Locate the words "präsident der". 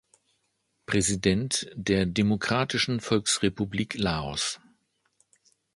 0.87-2.07